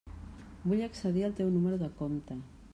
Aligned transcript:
Vull 0.71 0.81
accedir 0.85 1.27
al 1.29 1.37
teu 1.43 1.53
número 1.59 1.81
de 1.85 1.91
compte. 2.03 2.43